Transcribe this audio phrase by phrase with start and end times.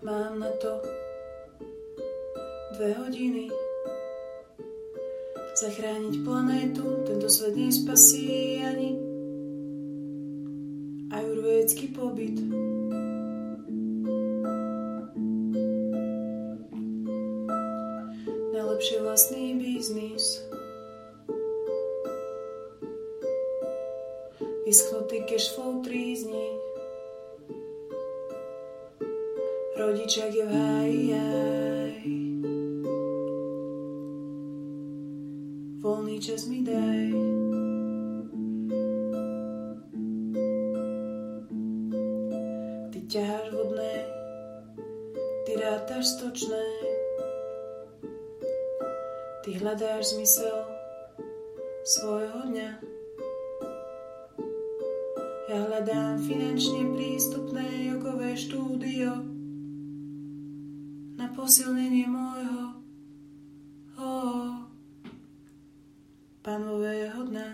[0.00, 0.80] Mám na to
[2.72, 3.52] dve hodiny.
[5.60, 8.96] Zachrániť planétu, tento svet nespasí ani
[11.12, 12.40] ajurvédsky pobyt.
[18.56, 20.49] Najlepšie vlastný biznis.
[24.60, 26.48] Vyschnutý cashflow trízni.
[29.80, 32.04] Rodičak je v háji, aj.
[35.80, 37.08] Voľný čas mi daj.
[42.92, 43.94] Ty ťaháš vodné,
[45.48, 46.64] ty rátaš stočné.
[49.40, 50.68] Ty hľadáš zmysel
[51.80, 52.89] svojho dňa.
[55.50, 59.18] Ja hľadám finančne prístupné jogové štúdio
[61.18, 62.78] na posilnenie môjho
[63.98, 64.70] oh,
[66.46, 67.48] panového dna.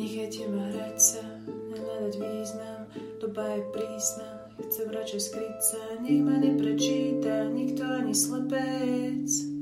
[0.00, 2.80] Nechajte ma hrať sa, nehľadať význam,
[3.20, 4.30] doba je prísna,
[4.64, 9.55] chcem radšej skryť sa, nech ma neprečíta nikto ani slepec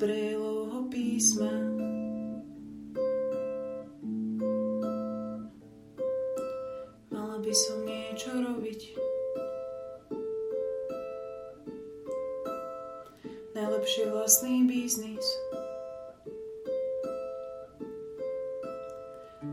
[0.00, 1.52] z brejlovho písma.
[7.12, 8.80] Mala by som niečo robiť.
[13.52, 15.26] Najlepšie vlastný biznis.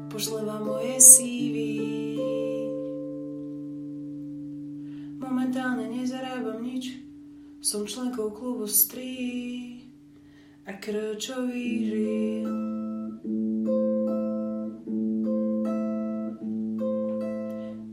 [0.07, 1.55] Pošle vám moje CV.
[5.19, 7.03] Momentálne nezarábam nič.
[7.59, 9.86] Som členkou klubu Strí
[10.67, 12.51] a krčový žil.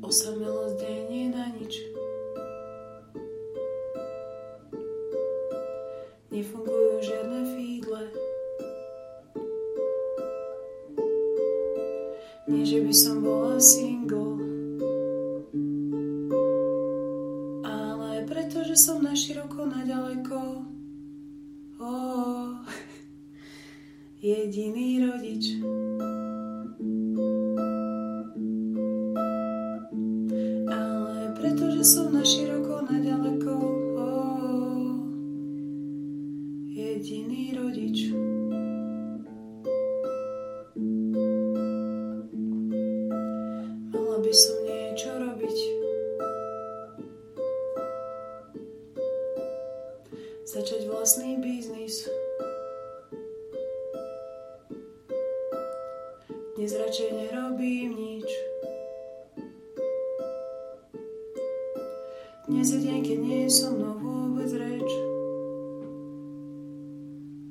[0.02, 1.74] Osamelosť nie je na nič.
[6.34, 8.02] Nefungujú žiadne fídle.
[12.50, 14.23] Nie, že by som bola single.
[24.24, 25.60] Jediný rodič.
[30.64, 33.52] Ale preto, že som na široko, na ďaleko.
[34.00, 34.96] Oh,
[36.72, 38.16] jediný rodič.
[43.92, 45.58] Mala by som niečo robiť.
[50.48, 52.08] Začať vlastný biznis.
[56.54, 58.30] Dnes radšej nerobím nič.
[62.46, 64.86] Dnes je deň, keď nie je mnou vôbec reč.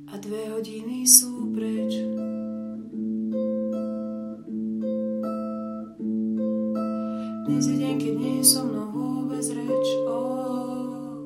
[0.08, 1.92] A dve hodiny sú preč.
[7.44, 9.88] Dnes je deň, keď nie je so mnou vôbec reč.
[10.08, 11.20] Oh,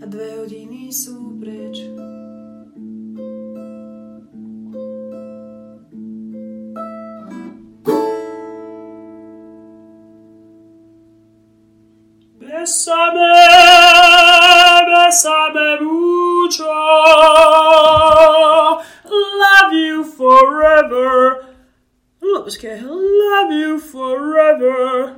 [0.00, 1.84] a dve hodiny sú preč.
[12.66, 13.30] Bésame,
[14.88, 16.64] bésame mucho.
[19.04, 21.46] Love you forever.
[22.20, 25.14] Look, počkaj, love you forever.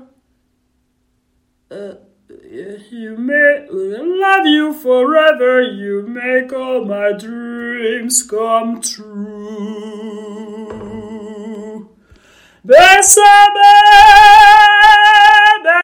[1.70, 1.94] Uh,
[2.90, 5.62] you make love you forever.
[5.62, 9.08] You make all my dreams come true.
[12.62, 13.72] Bésame,